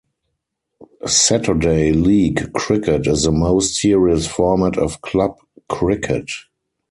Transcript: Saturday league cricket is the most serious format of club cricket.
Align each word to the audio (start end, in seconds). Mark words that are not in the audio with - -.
Saturday 1.05 1.91
league 1.93 2.51
cricket 2.53 3.05
is 3.05 3.21
the 3.21 3.31
most 3.31 3.75
serious 3.75 4.25
format 4.25 4.75
of 4.75 4.99
club 5.01 5.37
cricket. 5.69 6.27